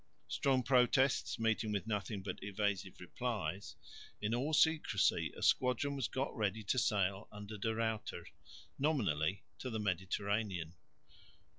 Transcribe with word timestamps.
Strong 0.27 0.63
protests 0.63 1.37
meeting 1.37 1.71
with 1.71 1.85
nothing 1.85 2.23
but 2.23 2.39
evasive 2.41 2.99
replies, 2.99 3.75
in 4.19 4.33
all 4.33 4.51
secrecy 4.51 5.31
a 5.37 5.43
squadron 5.43 5.95
was 5.95 6.07
got 6.07 6.35
ready 6.35 6.63
to 6.63 6.79
sail 6.79 7.27
under 7.31 7.55
De 7.55 7.69
Ruyter, 7.75 8.25
nominally 8.79 9.43
to 9.59 9.69
the 9.69 9.77
Mediterranean. 9.79 10.73